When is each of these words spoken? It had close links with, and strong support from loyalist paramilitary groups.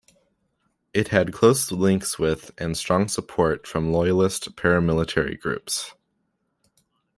It 0.95 1.09
had 1.09 1.31
close 1.31 1.71
links 1.71 2.17
with, 2.17 2.49
and 2.57 2.75
strong 2.75 3.07
support 3.07 3.67
from 3.67 3.91
loyalist 3.91 4.55
paramilitary 4.55 5.39
groups. 5.39 5.93